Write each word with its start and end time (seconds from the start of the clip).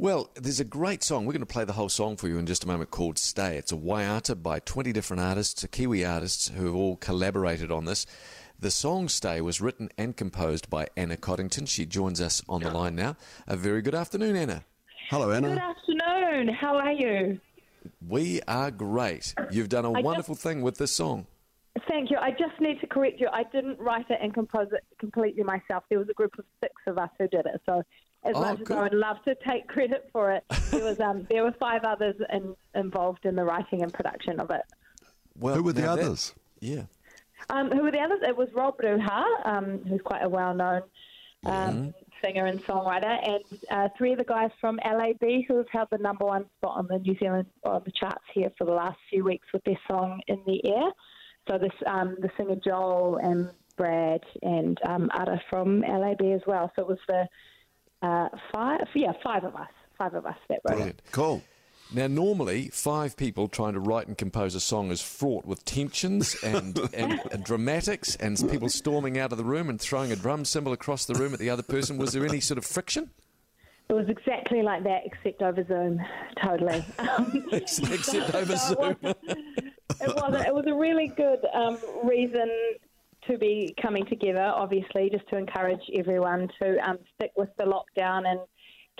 Well, 0.00 0.30
there's 0.36 0.60
a 0.60 0.64
great 0.64 1.02
song. 1.02 1.26
We're 1.26 1.32
going 1.32 1.40
to 1.40 1.46
play 1.46 1.64
the 1.64 1.72
whole 1.72 1.88
song 1.88 2.16
for 2.16 2.28
you 2.28 2.38
in 2.38 2.46
just 2.46 2.62
a 2.62 2.68
moment 2.68 2.92
called 2.92 3.18
Stay. 3.18 3.56
It's 3.56 3.72
a 3.72 3.76
Waiata 3.76 4.40
by 4.40 4.60
20 4.60 4.92
different 4.92 5.20
artists, 5.20 5.66
Kiwi 5.72 6.04
artists 6.04 6.52
who 6.54 6.66
have 6.66 6.74
all 6.76 6.94
collaborated 6.94 7.72
on 7.72 7.84
this. 7.84 8.06
The 8.60 8.70
song 8.70 9.08
Stay 9.08 9.40
was 9.40 9.60
written 9.60 9.88
and 9.98 10.16
composed 10.16 10.70
by 10.70 10.86
Anna 10.96 11.16
Coddington. 11.16 11.66
She 11.66 11.84
joins 11.84 12.20
us 12.20 12.44
on 12.48 12.62
the 12.62 12.70
line 12.70 12.94
now. 12.94 13.16
A 13.48 13.56
very 13.56 13.82
good 13.82 13.96
afternoon, 13.96 14.36
Anna. 14.36 14.62
Hello, 15.10 15.32
Anna. 15.32 15.48
Good 15.48 15.58
afternoon. 15.58 16.54
How 16.54 16.76
are 16.76 16.92
you? 16.92 17.40
We 18.08 18.40
are 18.46 18.70
great. 18.70 19.34
You've 19.50 19.68
done 19.68 19.84
a 19.84 19.92
I 19.94 20.00
wonderful 20.00 20.36
thing 20.36 20.62
with 20.62 20.78
this 20.78 20.92
song. 20.92 21.26
Thank 21.88 22.12
you. 22.12 22.18
I 22.18 22.30
just 22.30 22.60
need 22.60 22.80
to 22.82 22.86
correct 22.86 23.20
you. 23.20 23.28
I 23.32 23.42
didn't 23.52 23.80
write 23.80 24.06
it 24.10 24.18
and 24.22 24.32
compose 24.32 24.68
it 24.70 24.84
completely 25.00 25.42
myself. 25.42 25.82
There 25.90 25.98
was 25.98 26.08
a 26.08 26.14
group 26.14 26.38
of 26.38 26.44
six 26.62 26.74
of 26.86 26.98
us 26.98 27.10
who 27.18 27.26
did 27.26 27.46
it. 27.46 27.60
So, 27.66 27.82
as 28.24 28.32
Oh, 28.36 28.40
much 28.40 28.60
as. 28.60 28.70
I 28.70 28.82
would 28.82 28.94
love 28.94 29.22
to 29.24 29.34
take 29.46 29.66
credit 29.68 30.08
for 30.12 30.32
it, 30.32 30.44
there 30.70 30.84
was 30.84 31.00
um, 31.00 31.26
there 31.30 31.42
were 31.44 31.52
five 31.58 31.84
others 31.84 32.16
in, 32.32 32.54
involved 32.74 33.24
in 33.24 33.34
the 33.36 33.44
writing 33.44 33.82
and 33.82 33.92
production 33.92 34.40
of 34.40 34.50
it. 34.50 34.62
Well, 35.38 35.54
Who 35.56 35.62
were 35.62 35.72
the 35.72 35.82
now 35.82 35.96
that- 35.96 36.04
others? 36.04 36.34
yeah. 36.60 36.82
Um, 37.50 37.70
who 37.70 37.82
were 37.82 37.92
the 37.92 38.00
others? 38.00 38.18
It 38.26 38.36
was 38.36 38.48
Rob 38.52 38.76
Ruha, 38.78 39.24
um, 39.46 39.78
who's 39.88 40.00
quite 40.02 40.24
a 40.24 40.28
well-known 40.28 40.82
um, 41.46 41.94
singer 42.22 42.46
and 42.46 42.60
songwriter, 42.64 43.16
and 43.26 43.44
uh, 43.70 43.88
three 43.96 44.10
of 44.12 44.18
the 44.18 44.24
guys 44.24 44.50
from 44.60 44.78
LAB 44.84 45.44
who 45.46 45.56
have 45.58 45.68
held 45.70 45.88
the 45.92 45.98
number 45.98 46.24
one 46.24 46.46
spot 46.58 46.76
on 46.76 46.88
the 46.88 46.98
New 46.98 47.16
Zealand 47.18 47.46
on 47.62 47.80
the 47.84 47.92
charts 47.92 48.24
here 48.34 48.50
for 48.58 48.64
the 48.64 48.72
last 48.72 48.98
few 49.08 49.22
weeks 49.24 49.46
with 49.52 49.62
their 49.64 49.78
song 49.88 50.20
"In 50.26 50.40
the 50.46 50.60
Air." 50.66 50.90
So 51.48 51.58
this, 51.58 51.70
um, 51.86 52.16
the 52.20 52.28
singer 52.36 52.56
Joel 52.56 53.18
and 53.22 53.50
Brad 53.76 54.20
and 54.42 54.76
um, 54.84 55.08
Ara 55.16 55.40
from 55.48 55.80
LAB 55.82 56.20
as 56.22 56.42
well. 56.46 56.72
So 56.74 56.82
it 56.82 56.88
was 56.88 56.98
the 57.06 57.26
uh, 58.02 58.28
five, 58.52 58.86
yeah, 58.94 59.12
five 59.22 59.44
of 59.44 59.54
us, 59.56 59.70
five 59.96 60.14
of 60.14 60.26
us 60.26 60.36
that 60.48 60.60
wrote 60.68 60.80
it. 60.80 61.02
Cool. 61.12 61.42
Now, 61.90 62.06
normally, 62.06 62.68
five 62.68 63.16
people 63.16 63.48
trying 63.48 63.72
to 63.72 63.80
write 63.80 64.08
and 64.08 64.18
compose 64.18 64.54
a 64.54 64.60
song 64.60 64.90
is 64.90 65.00
fraught 65.00 65.46
with 65.46 65.64
tensions 65.64 66.36
and, 66.44 66.78
and, 66.94 67.20
and 67.32 67.44
dramatics 67.44 68.14
and 68.16 68.38
people 68.50 68.68
storming 68.68 69.18
out 69.18 69.32
of 69.32 69.38
the 69.38 69.44
room 69.44 69.70
and 69.70 69.80
throwing 69.80 70.12
a 70.12 70.16
drum 70.16 70.44
cymbal 70.44 70.74
across 70.74 71.06
the 71.06 71.14
room 71.14 71.32
at 71.32 71.38
the 71.38 71.48
other 71.48 71.62
person. 71.62 71.96
Was 71.96 72.12
there 72.12 72.26
any 72.26 72.40
sort 72.40 72.58
of 72.58 72.66
friction? 72.66 73.10
It 73.88 73.94
was 73.94 74.06
exactly 74.10 74.60
like 74.60 74.84
that, 74.84 75.00
except 75.06 75.40
over 75.40 75.64
Zoom. 75.66 76.00
Totally. 76.42 76.84
Um, 76.98 77.44
Except 77.52 78.34
over 78.34 78.56
So 78.56 78.74
Zoom. 78.74 78.96
It 79.02 79.16
was, 79.24 79.36
it 80.00 80.14
was, 80.14 80.34
a, 80.34 80.46
it 80.46 80.54
was 80.54 80.66
a 80.66 80.74
really 80.74 81.08
good 81.08 81.40
um, 81.54 81.78
reason 82.04 82.50
to 83.28 83.38
be 83.38 83.74
coming 83.80 84.04
together, 84.06 84.52
obviously, 84.54 85.10
just 85.10 85.28
to 85.28 85.36
encourage 85.36 85.80
everyone 85.96 86.48
to 86.60 86.76
um, 86.88 86.98
stick 87.14 87.32
with 87.36 87.50
the 87.58 87.64
lockdown 87.64 88.26
and 88.26 88.40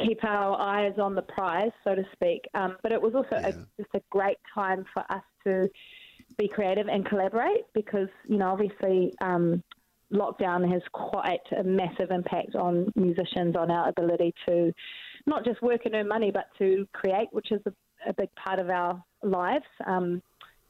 keep 0.06 0.22
our 0.24 0.60
eyes 0.60 0.94
on 0.98 1.14
the 1.14 1.22
prize, 1.22 1.72
so 1.84 1.94
to 1.94 2.04
speak. 2.12 2.42
Um, 2.54 2.76
but 2.82 2.92
it 2.92 3.00
was 3.00 3.14
also 3.14 3.36
a, 3.36 3.52
just 3.76 3.90
a 3.94 4.00
great 4.10 4.38
time 4.54 4.84
for 4.92 5.04
us 5.10 5.22
to 5.44 5.68
be 6.36 6.48
creative 6.48 6.88
and 6.88 7.04
collaborate 7.06 7.64
because, 7.74 8.08
you 8.28 8.38
know, 8.38 8.48
obviously 8.48 9.12
um, 9.20 9.62
lockdown 10.12 10.70
has 10.70 10.82
quite 10.92 11.40
a 11.58 11.62
massive 11.62 12.10
impact 12.10 12.54
on 12.54 12.92
musicians, 12.94 13.56
on 13.56 13.70
our 13.70 13.88
ability 13.88 14.34
to 14.46 14.72
not 15.26 15.44
just 15.44 15.60
work 15.62 15.82
and 15.84 15.94
earn 15.94 16.08
money, 16.08 16.30
but 16.30 16.46
to 16.58 16.86
create, 16.92 17.28
which 17.32 17.50
is 17.50 17.60
a, 17.66 17.72
a 18.08 18.12
big 18.12 18.28
part 18.36 18.60
of 18.60 18.70
our 18.70 19.02
lives. 19.22 19.64
Um, 19.86 20.22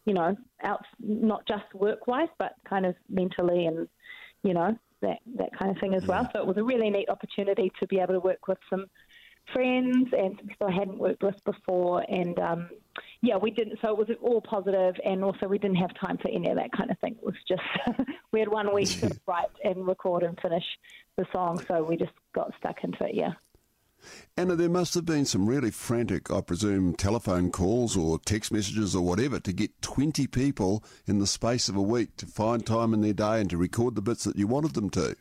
you 0.05 0.15
know, 0.15 0.37
out 0.63 0.85
not 1.01 1.47
just 1.47 1.73
work 1.75 2.07
wise, 2.07 2.29
but 2.39 2.55
kind 2.69 2.87
of 2.87 2.95
mentally 3.09 3.67
and 3.67 3.89
you 4.43 4.55
know 4.55 4.77
that 5.01 5.19
that 5.37 5.57
kind 5.59 5.71
of 5.71 5.79
thing 5.79 5.95
as 5.95 6.07
well. 6.07 6.29
So 6.33 6.41
it 6.41 6.47
was 6.47 6.57
a 6.57 6.65
really 6.65 6.91
neat 6.91 7.09
opportunity 7.09 7.73
to 7.81 7.87
be 7.87 7.99
able 7.99 8.15
to 8.15 8.21
work 8.21 8.49
with 8.49 8.59
some 8.71 8.87
friends 9.53 10.09
and 10.17 10.37
some 10.39 10.47
people 10.47 10.67
I 10.67 10.73
hadn't 10.73 10.99
worked 10.99 11.23
with 11.23 11.43
before, 11.45 12.05
and 12.09 12.39
um, 12.39 12.71
yeah, 13.21 13.37
we 13.37 13.51
didn't. 13.51 13.79
So 13.83 13.91
it 13.91 13.99
was 13.99 14.09
all 14.21 14.41
positive, 14.41 14.95
and 15.05 15.25
also 15.25 15.47
we 15.47 15.59
didn't 15.59 15.77
have 15.77 15.95
time 15.95 16.19
for 16.19 16.29
any 16.29 16.49
of 16.51 16.57
that 16.57 16.73
kind 16.73 16.91
of 16.91 16.99
thing. 16.99 17.17
It 17.21 17.25
was 17.25 17.35
just 17.47 17.63
we 18.33 18.41
had 18.41 18.49
one 18.49 18.75
week 18.75 18.89
to 19.01 19.17
write 19.27 19.51
and 19.65 19.87
record 19.87 20.23
and 20.23 20.39
finish 20.41 20.65
the 21.17 21.27
song, 21.33 21.63
so 21.67 21.83
we 21.83 21.97
just 21.97 22.13
got 22.35 22.53
stuck 22.59 22.85
into 22.85 23.05
it. 23.05 23.15
Yeah. 23.15 23.33
Anna, 24.37 24.55
there 24.57 24.69
must 24.69 24.95
have 24.95 25.05
been 25.05 25.25
some 25.25 25.49
really 25.49 25.71
frantic, 25.71 26.31
I 26.31 26.41
presume, 26.41 26.95
telephone 26.95 27.51
calls 27.51 27.97
or 27.97 28.19
text 28.19 28.53
messages 28.53 28.95
or 28.95 29.03
whatever 29.03 29.41
to 29.41 29.53
get 29.53 29.83
20 29.83 30.27
people 30.29 30.85
in 31.07 31.19
the 31.19 31.27
space 31.27 31.69
of 31.69 31.77
a 31.77 31.83
week 31.83 32.17
to 32.17 32.27
find 32.27 32.65
time 32.65 32.95
in 32.95 33.01
their 33.01 33.13
day 33.13 33.41
and 33.41 33.51
to 33.51 33.57
record 33.57 33.95
the 33.95 34.03
bits 34.03 34.25
that 34.25 34.37
you 34.37 34.47
wanted 34.47 34.75
them 34.75 34.91
to. 34.91 35.17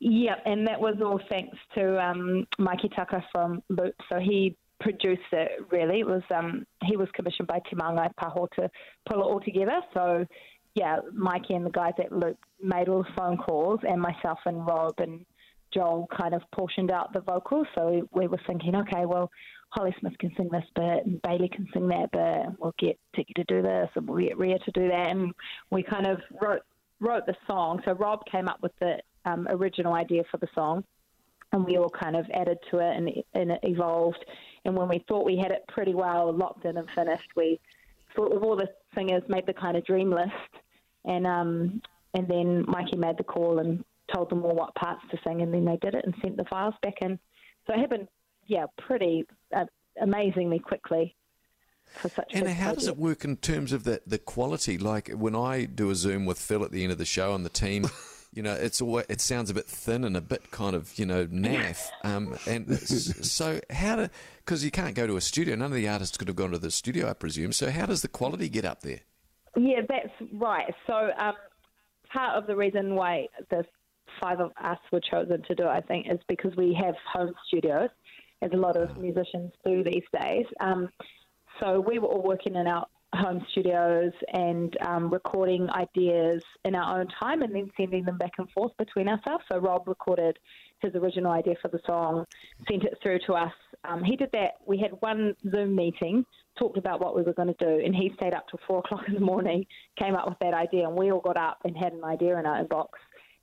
Yeah, 0.00 0.36
and 0.46 0.66
that 0.66 0.80
was 0.80 0.96
all 1.02 1.20
thanks 1.28 1.56
to 1.74 2.02
um, 2.02 2.46
Mikee 2.58 2.94
Tucker 2.96 3.22
from 3.32 3.62
Loop. 3.68 3.94
So 4.08 4.18
he 4.18 4.56
produced 4.80 5.20
it. 5.32 5.50
Really, 5.70 6.00
it 6.00 6.06
was 6.06 6.22
um, 6.34 6.66
he 6.84 6.96
was 6.96 7.08
commissioned 7.14 7.48
by 7.48 7.60
Te 7.68 7.76
Māngai 7.76 8.10
Pāho 8.14 8.48
to 8.56 8.70
pull 9.08 9.20
it 9.20 9.24
all 9.24 9.40
together. 9.40 9.80
So 9.92 10.26
yeah, 10.74 11.00
Mikee 11.14 11.54
and 11.54 11.66
the 11.66 11.70
guys 11.70 11.92
at 11.98 12.12
Loop 12.12 12.38
made 12.62 12.88
all 12.88 13.02
the 13.02 13.10
phone 13.14 13.36
calls, 13.36 13.80
and 13.82 14.00
myself 14.00 14.38
and 14.46 14.66
Rob 14.66 14.94
and 14.98 15.26
Joel 15.72 16.08
kind 16.16 16.34
of 16.34 16.42
portioned 16.52 16.90
out 16.90 17.12
the 17.12 17.20
vocals. 17.20 17.66
So 17.74 18.08
we 18.12 18.26
were 18.26 18.40
thinking, 18.46 18.74
okay, 18.76 19.06
well, 19.06 19.30
Hollie 19.70 19.94
Smith 20.00 20.18
can 20.18 20.32
sing 20.36 20.48
this 20.50 20.64
bit, 20.74 21.06
and 21.06 21.22
Bailey 21.22 21.48
can 21.48 21.68
sing 21.72 21.88
that 21.88 22.10
bit. 22.10 22.20
And 22.20 22.56
we'll 22.58 22.74
get 22.78 22.98
Tiki 23.14 23.32
to 23.34 23.44
do 23.44 23.62
this, 23.62 23.88
and 23.94 24.08
we'll 24.08 24.24
get 24.24 24.38
Ria 24.38 24.58
to 24.58 24.70
do 24.72 24.88
that, 24.88 25.10
and 25.10 25.32
we 25.70 25.82
kind 25.82 26.06
of 26.06 26.20
wrote 26.40 26.62
wrote 27.00 27.24
the 27.26 27.36
song. 27.46 27.80
So 27.84 27.92
Rob 27.92 28.24
came 28.26 28.46
up 28.46 28.60
with 28.62 28.72
the 28.78 28.98
um, 29.24 29.46
original 29.48 29.94
idea 29.94 30.22
for 30.30 30.36
the 30.36 30.48
song, 30.54 30.84
and 31.52 31.64
we 31.64 31.78
all 31.78 31.88
kind 31.88 32.14
of 32.16 32.26
added 32.34 32.58
to 32.70 32.78
it, 32.78 32.96
and, 32.96 33.10
and 33.34 33.52
it 33.52 33.60
evolved. 33.62 34.24
And 34.64 34.76
when 34.76 34.88
we 34.88 35.04
thought 35.08 35.24
we 35.24 35.38
had 35.38 35.50
it 35.50 35.64
pretty 35.68 35.94
well 35.94 36.32
locked 36.32 36.64
in 36.66 36.76
and 36.76 36.88
finished, 36.94 37.28
we 37.36 37.58
thought 38.14 38.32
of 38.32 38.42
all 38.42 38.56
the 38.56 38.68
singers, 38.94 39.22
made 39.28 39.46
the 39.46 39.54
kind 39.54 39.76
of 39.76 39.84
dream 39.84 40.10
list, 40.10 40.32
and 41.04 41.26
um, 41.26 41.80
and 42.14 42.28
then 42.28 42.66
Mikee 42.66 42.98
made 42.98 43.16
the 43.16 43.24
call 43.24 43.60
and 43.60 43.84
told 44.14 44.30
them 44.30 44.44
all 44.44 44.54
what 44.54 44.74
parts 44.74 45.02
to 45.10 45.18
sing, 45.24 45.42
and 45.42 45.52
then 45.52 45.64
they 45.64 45.76
did 45.76 45.94
it 45.94 46.04
and 46.04 46.14
sent 46.22 46.36
the 46.36 46.44
files 46.44 46.74
back 46.82 46.94
in. 47.00 47.18
So 47.66 47.74
it 47.74 47.78
happened, 47.78 48.08
yeah, 48.46 48.66
pretty 48.78 49.26
uh, 49.54 49.66
amazingly 50.00 50.58
quickly 50.58 51.14
for 51.86 52.08
such. 52.08 52.32
And 52.34 52.48
how 52.48 52.74
does 52.74 52.88
it 52.88 52.96
work 52.96 53.24
in 53.24 53.36
terms 53.36 53.72
of 53.72 53.84
the, 53.84 54.00
the 54.06 54.18
quality? 54.18 54.78
Like 54.78 55.10
when 55.10 55.34
I 55.34 55.64
do 55.64 55.90
a 55.90 55.94
Zoom 55.94 56.26
with 56.26 56.38
Phil 56.38 56.64
at 56.64 56.70
the 56.70 56.82
end 56.82 56.92
of 56.92 56.98
the 56.98 57.04
show 57.04 57.34
and 57.34 57.44
the 57.44 57.50
team, 57.50 57.88
you 58.32 58.42
know, 58.42 58.54
it's 58.54 58.80
all, 58.80 58.98
it 58.98 59.20
sounds 59.20 59.50
a 59.50 59.54
bit 59.54 59.66
thin 59.66 60.04
and 60.04 60.16
a 60.16 60.20
bit 60.20 60.50
kind 60.50 60.74
of, 60.74 60.98
you 60.98 61.06
know, 61.06 61.26
naff. 61.26 61.88
Um, 62.02 62.38
and 62.46 62.78
so 62.78 63.60
how 63.68 63.96
do, 63.96 64.08
because 64.38 64.64
you 64.64 64.70
can't 64.70 64.94
go 64.94 65.06
to 65.06 65.16
a 65.16 65.20
studio, 65.20 65.54
none 65.54 65.66
of 65.66 65.76
the 65.76 65.86
artists 65.86 66.16
could 66.16 66.28
have 66.28 66.36
gone 66.36 66.50
to 66.52 66.58
the 66.58 66.70
studio, 66.70 67.10
I 67.10 67.12
presume. 67.12 67.52
So 67.52 67.70
how 67.70 67.86
does 67.86 68.00
the 68.02 68.08
quality 68.08 68.48
get 68.48 68.64
up 68.64 68.80
there? 68.80 69.00
Yeah, 69.56 69.82
that's 69.86 70.12
right. 70.32 70.72
So 70.86 71.10
um, 71.18 71.34
part 72.12 72.36
of 72.36 72.46
the 72.46 72.56
reason 72.56 72.94
why 72.94 73.26
the 73.50 73.64
five 74.20 74.40
of 74.40 74.52
us 74.62 74.78
were 74.90 75.00
chosen 75.00 75.42
to 75.42 75.54
do 75.54 75.64
it, 75.64 75.68
I 75.68 75.80
think, 75.80 76.06
is 76.10 76.18
because 76.28 76.54
we 76.56 76.74
have 76.74 76.94
home 77.12 77.32
studios, 77.46 77.90
as 78.42 78.50
a 78.52 78.56
lot 78.56 78.76
of 78.76 78.96
musicians 78.96 79.52
do 79.64 79.84
these 79.84 80.04
days. 80.18 80.46
Um, 80.60 80.88
so 81.60 81.80
we 81.80 81.98
were 81.98 82.08
all 82.08 82.22
working 82.22 82.56
in 82.56 82.66
our 82.66 82.86
home 83.12 83.44
studios 83.50 84.12
and 84.32 84.76
um, 84.86 85.10
recording 85.10 85.68
ideas 85.70 86.42
in 86.64 86.74
our 86.74 87.00
own 87.00 87.08
time 87.20 87.42
and 87.42 87.54
then 87.54 87.70
sending 87.76 88.04
them 88.04 88.16
back 88.16 88.32
and 88.38 88.48
forth 88.50 88.72
between 88.78 89.08
ourselves. 89.08 89.44
So 89.50 89.58
Rob 89.58 89.88
recorded 89.88 90.38
his 90.80 90.94
original 90.94 91.32
idea 91.32 91.54
for 91.60 91.68
the 91.68 91.80
song, 91.86 92.24
sent 92.68 92.84
it 92.84 92.96
through 93.02 93.18
to 93.26 93.34
us. 93.34 93.52
Um, 93.84 94.04
he 94.04 94.16
did 94.16 94.30
that. 94.32 94.52
We 94.64 94.78
had 94.78 94.92
one 95.00 95.34
Zoom 95.50 95.74
meeting, 95.74 96.24
talked 96.58 96.78
about 96.78 97.00
what 97.00 97.16
we 97.16 97.22
were 97.22 97.34
going 97.34 97.52
to 97.52 97.64
do, 97.64 97.84
and 97.84 97.94
he 97.94 98.12
stayed 98.16 98.32
up 98.32 98.46
till 98.48 98.60
four 98.66 98.78
o'clock 98.78 99.02
in 99.08 99.14
the 99.14 99.20
morning, 99.20 99.66
came 99.98 100.14
up 100.14 100.28
with 100.28 100.38
that 100.40 100.54
idea, 100.54 100.86
and 100.86 100.96
we 100.96 101.10
all 101.10 101.20
got 101.20 101.36
up 101.36 101.58
and 101.64 101.76
had 101.76 101.92
an 101.92 102.04
idea 102.04 102.38
in 102.38 102.46
our 102.46 102.64
inbox. 102.64 102.88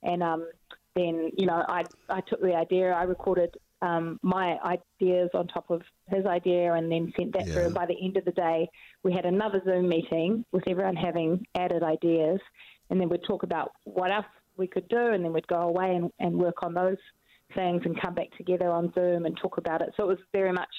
And 0.03 0.21
um, 0.23 0.47
then, 0.95 1.31
you 1.37 1.45
know, 1.45 1.63
I 1.67 1.83
I 2.09 2.21
took 2.21 2.41
the 2.41 2.55
idea, 2.55 2.91
I 2.91 3.03
recorded 3.03 3.55
um, 3.81 4.19
my 4.23 4.57
ideas 4.63 5.29
on 5.33 5.47
top 5.47 5.69
of 5.69 5.81
his 6.07 6.25
idea, 6.25 6.73
and 6.73 6.91
then 6.91 7.13
sent 7.17 7.33
that 7.33 7.47
Yeah. 7.47 7.53
through. 7.53 7.65
And 7.65 7.75
by 7.75 7.85
the 7.85 7.97
end 8.03 8.17
of 8.17 8.25
the 8.25 8.31
day, 8.31 8.67
we 9.03 9.13
had 9.13 9.25
another 9.25 9.61
Zoom 9.65 9.87
meeting 9.89 10.43
with 10.51 10.67
everyone 10.67 10.95
having 10.95 11.45
added 11.55 11.83
ideas, 11.83 12.39
and 12.89 12.99
then 12.99 13.09
we'd 13.09 13.23
talk 13.23 13.43
about 13.43 13.71
what 13.83 14.11
else 14.11 14.25
we 14.57 14.67
could 14.67 14.87
do, 14.87 15.07
and 15.13 15.23
then 15.23 15.33
we'd 15.33 15.47
go 15.47 15.61
away 15.61 15.95
and, 15.95 16.11
and 16.19 16.35
work 16.39 16.63
on 16.63 16.73
those 16.73 16.97
things 17.55 17.81
and 17.85 17.99
come 18.01 18.13
back 18.15 18.35
together 18.35 18.69
on 18.69 18.91
Zoom 18.93 19.25
and 19.25 19.37
talk 19.37 19.57
about 19.57 19.81
it. 19.81 19.93
So 19.95 20.03
it 20.03 20.07
was 20.07 20.17
very 20.33 20.51
much 20.51 20.69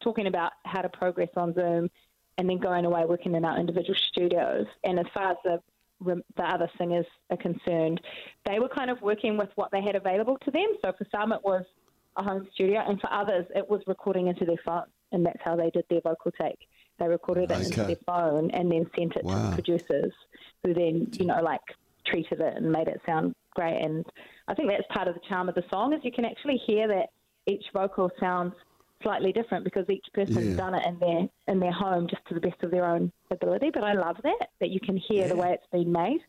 talking 0.00 0.26
about 0.26 0.52
how 0.64 0.82
to 0.82 0.88
progress 0.88 1.28
on 1.36 1.54
Zoom 1.54 1.90
and 2.38 2.48
then 2.48 2.58
going 2.58 2.84
away 2.84 3.04
working 3.06 3.34
in 3.34 3.44
our 3.44 3.58
individual 3.58 3.94
studios. 4.08 4.66
And 4.84 4.98
as 4.98 5.06
far 5.14 5.32
as 5.32 5.36
the 5.44 5.62
the 6.04 6.22
other 6.42 6.68
singers 6.78 7.06
are 7.30 7.36
concerned, 7.36 8.00
they 8.44 8.58
were 8.58 8.68
kind 8.68 8.90
of 8.90 9.00
working 9.00 9.36
with 9.36 9.48
what 9.54 9.70
they 9.70 9.82
had 9.82 9.96
available 9.96 10.36
to 10.44 10.50
them. 10.50 10.68
So 10.84 10.92
for 10.96 11.06
some, 11.10 11.32
it 11.32 11.40
was 11.42 11.64
a 12.16 12.22
home 12.22 12.46
studio, 12.54 12.82
and 12.86 13.00
for 13.00 13.12
others, 13.12 13.46
it 13.54 13.68
was 13.68 13.82
recording 13.86 14.28
into 14.28 14.44
their 14.44 14.60
phone, 14.64 14.84
and 15.12 15.24
that's 15.24 15.40
how 15.44 15.56
they 15.56 15.70
did 15.70 15.84
their 15.90 16.00
vocal 16.00 16.30
take. 16.40 16.58
They 16.98 17.08
recorded 17.08 17.50
it 17.50 17.60
into 17.60 17.84
their 17.84 17.96
phone 18.06 18.50
and 18.52 18.72
then 18.72 18.90
sent 18.96 19.16
it 19.16 19.20
to 19.22 19.26
Wow. 19.26 19.50
the 19.50 19.62
producers, 19.62 20.12
who 20.64 20.72
then, 20.72 21.08
you 21.18 21.26
know, 21.26 21.40
like 21.42 21.60
treated 22.06 22.40
it 22.40 22.56
and 22.56 22.72
made 22.72 22.88
it 22.88 23.00
sound 23.04 23.34
great. 23.54 23.82
And 23.82 24.04
I 24.48 24.54
think 24.54 24.70
that's 24.70 24.86
part 24.94 25.08
of 25.08 25.14
the 25.14 25.20
charm 25.28 25.48
of 25.48 25.54
the 25.54 25.64
song 25.70 25.92
is 25.92 26.00
you 26.04 26.12
can 26.12 26.24
actually 26.24 26.56
hear 26.66 26.88
that 26.88 27.10
each 27.46 27.64
vocal 27.74 28.10
sounds 28.18 28.54
slightly 29.02 29.32
different 29.32 29.64
because 29.64 29.88
each 29.88 30.06
person's 30.14 30.48
Yeah. 30.48 30.56
done 30.56 30.74
it 30.74 30.86
in 30.86 30.98
their 30.98 31.28
in 31.48 31.60
their 31.60 31.72
home 31.72 32.06
just 32.08 32.24
to 32.28 32.34
the 32.34 32.40
best 32.40 32.62
of 32.62 32.70
their 32.70 32.84
own 32.84 33.12
ability. 33.30 33.70
But 33.72 33.84
I 33.84 33.92
love 33.92 34.16
that 34.22 34.48
that 34.60 34.70
you 34.70 34.80
can 34.80 34.96
hear 34.96 35.28
the 35.28 35.36
way 35.36 35.52
it's 35.52 35.66
been 35.72 35.92
made. 35.92 36.20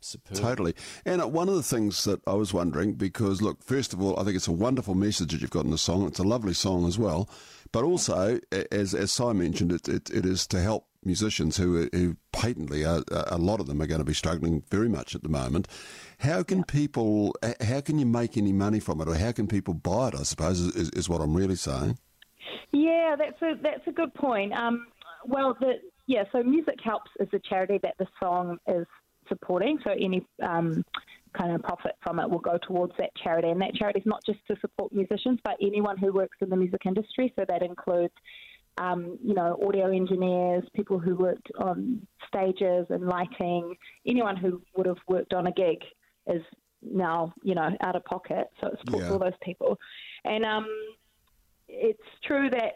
Superb. 0.00 0.36
Totally. 0.38 0.74
And 1.04 1.20
uh, 1.20 1.26
one 1.26 1.48
of 1.48 1.56
the 1.56 1.62
things 1.62 2.04
that 2.04 2.20
I 2.26 2.34
was 2.34 2.54
wondering, 2.54 2.92
because 2.94 3.42
look, 3.42 3.64
first 3.64 3.92
of 3.92 4.00
all, 4.00 4.18
I 4.18 4.22
think 4.22 4.36
it's 4.36 4.46
a 4.46 4.52
wonderful 4.52 4.94
message 4.94 5.32
that 5.32 5.40
you've 5.40 5.50
got 5.50 5.64
in 5.64 5.72
the 5.72 5.78
song. 5.78 6.06
It's 6.06 6.20
a 6.20 6.24
lovely 6.24 6.54
song 6.54 6.86
as 6.86 6.98
well. 6.98 7.28
But 7.72 7.82
also, 7.84 8.38
as 8.70 8.94
as 8.94 9.10
Si 9.12 9.32
mentioned, 9.32 9.72
it, 9.72 9.88
it, 9.88 10.08
it 10.10 10.24
is 10.24 10.46
to 10.48 10.60
help 10.60 10.86
musicians 11.08 11.56
who 11.56 11.88
who 11.92 12.16
patently 12.32 12.84
are, 12.84 13.02
a 13.10 13.38
lot 13.38 13.58
of 13.60 13.66
them 13.66 13.80
are 13.82 13.88
going 13.92 14.04
to 14.04 14.04
be 14.04 14.14
struggling 14.14 14.62
very 14.70 14.88
much 14.88 15.14
at 15.16 15.22
the 15.22 15.28
moment. 15.28 15.66
How 16.18 16.42
can 16.42 16.62
people? 16.62 17.34
How 17.60 17.80
can 17.80 17.98
you 17.98 18.06
make 18.06 18.36
any 18.36 18.52
money 18.52 18.80
from 18.80 19.00
it, 19.00 19.08
or 19.08 19.16
how 19.16 19.32
can 19.32 19.46
people 19.48 19.74
buy 19.74 20.08
it? 20.08 20.14
I 20.14 20.22
suppose 20.22 20.60
is, 20.60 20.90
is 20.90 21.08
what 21.08 21.20
I'm 21.20 21.34
really 21.34 21.56
saying. 21.56 21.98
Yeah, 22.72 23.16
that's 23.18 23.40
a 23.42 23.54
that's 23.62 23.86
a 23.86 23.92
good 23.92 24.12
point. 24.14 24.52
Um, 24.52 24.86
well, 25.24 25.56
the 25.58 25.72
yeah, 26.06 26.24
so 26.32 26.42
Music 26.42 26.78
Helps 26.84 27.10
is 27.18 27.28
a 27.32 27.40
charity 27.50 27.78
that 27.82 27.94
the 27.98 28.06
song 28.20 28.58
is 28.66 28.86
supporting. 29.28 29.78
So 29.84 29.90
any 29.90 30.26
um, 30.42 30.84
kind 31.38 31.54
of 31.54 31.62
profit 31.62 31.96
from 32.02 32.18
it 32.18 32.28
will 32.28 32.38
go 32.38 32.58
towards 32.66 32.92
that 32.98 33.10
charity, 33.22 33.48
and 33.48 33.60
that 33.60 33.74
charity 33.74 34.00
is 34.00 34.06
not 34.06 34.22
just 34.24 34.40
to 34.48 34.56
support 34.60 34.92
musicians, 34.92 35.38
but 35.44 35.56
anyone 35.60 35.96
who 35.96 36.12
works 36.12 36.38
in 36.40 36.50
the 36.50 36.56
music 36.56 36.82
industry. 36.86 37.32
So 37.36 37.44
that 37.48 37.62
includes 37.62 38.14
um, 38.78 39.18
you 39.22 39.34
know, 39.34 39.58
audio 39.66 39.90
engineers, 39.90 40.64
people 40.74 40.98
who 40.98 41.14
worked 41.16 41.50
on 41.58 42.06
stages 42.26 42.86
and 42.90 43.06
lighting, 43.06 43.74
anyone 44.06 44.36
who 44.36 44.62
would 44.76 44.86
have 44.86 44.98
worked 45.08 45.34
on 45.34 45.46
a 45.46 45.52
gig 45.52 45.78
is 46.26 46.42
now, 46.82 47.32
you 47.42 47.54
know, 47.54 47.68
out 47.82 47.96
of 47.96 48.04
pocket. 48.04 48.46
So 48.60 48.68
it 48.68 48.78
supports 48.80 49.06
Yeah. 49.06 49.12
all 49.12 49.18
those 49.18 49.32
people. 49.42 49.78
And 50.24 50.44
um, 50.44 50.66
it's 51.68 52.00
true 52.24 52.48
that 52.50 52.74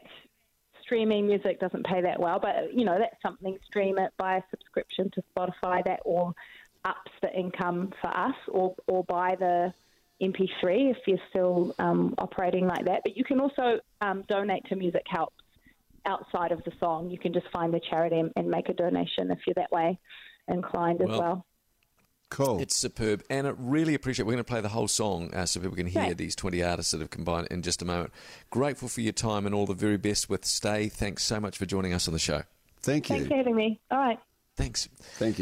streaming 0.82 1.26
music 1.26 1.60
doesn't 1.60 1.87
pay 1.87 2.00
that 2.02 2.19
well, 2.19 2.38
but, 2.40 2.75
you 2.75 2.84
know, 2.84 2.99
that's 2.99 3.20
something, 3.22 3.56
stream 3.64 3.99
it, 3.99 4.12
buy 4.19 4.37
a 4.38 4.43
subscription 4.50 5.10
to 5.14 5.22
Spotify, 5.37 5.84
that 5.84 6.00
all 6.04 6.34
ups 6.84 7.12
the 7.22 7.32
income 7.32 7.93
for 8.00 8.08
us, 8.08 8.34
or, 8.49 8.75
or 8.88 9.04
buy 9.04 9.37
the 9.38 9.72
MP3 10.20 10.90
if 10.90 10.99
you're 11.06 11.19
still 11.31 11.75
um, 11.78 12.14
operating 12.19 12.66
like 12.66 12.84
that. 12.87 13.02
But 13.04 13.16
you 13.16 13.25
can 13.25 13.40
also 13.40 13.78
um, 14.00 14.25
donate 14.28 14.64
to 14.66 14.76
Music 14.76 15.02
Helps 15.06 15.42
outside 16.06 16.52
of 16.52 16.62
the 16.64 16.72
song. 16.78 17.10
You 17.10 17.19
can 17.19 17.32
just 17.32 17.46
find 17.52 17.72
the 17.72 17.81
charity 17.81 18.19
and, 18.19 18.32
and 18.37 18.49
make 18.49 18.69
a 18.69 18.75
donation 18.75 19.31
if 19.31 19.38
you're 19.46 19.54
that 19.54 19.72
way 19.72 19.99
inclined 20.49 21.00
as 21.00 21.08
Well, 21.08 21.20
well. 21.20 21.46
Cool. 22.31 22.60
It's 22.60 22.75
superb, 22.75 23.22
and 23.28 23.46
I 23.46 23.52
really 23.58 23.94
appreciate. 23.94 24.25
We're 24.25 24.32
going 24.32 24.44
to 24.44 24.50
play 24.50 24.62
the 24.62 24.70
whole 24.70 24.88
song 24.88 25.34
uh, 25.34 25.44
so 25.44 25.60
people 25.60 25.76
can 25.76 25.87
hear 25.87 26.06
Great. 26.06 26.16
these 26.16 26.34
twenty 26.34 26.62
artists 26.62 26.93
that 26.93 27.00
have 27.00 27.10
combined 27.10 27.49
in 27.50 27.60
just 27.60 27.82
a 27.82 27.84
moment. 27.84 28.10
Grateful 28.49 28.88
for 28.88 29.02
your 29.02 29.12
time 29.12 29.44
and 29.44 29.54
all 29.54 29.66
the 29.66 29.75
very 29.75 29.99
best 29.99 30.31
with 30.31 30.46
Stay. 30.46 30.88
Thanks 30.88 31.25
so 31.25 31.38
much 31.38 31.58
for 31.58 31.66
joining 31.66 31.93
us 31.93 32.08
on 32.08 32.14
the 32.14 32.19
show. 32.19 32.43
Thank 32.81 33.10
you. 33.10 33.16
Thanks 33.16 33.28
for 33.28 33.37
having 33.37 33.54
me. 33.54 33.81
All 33.90 33.99
right. 33.99 34.19
Thanks. 34.56 34.88
Thank 35.19 35.38
you. 35.38 35.40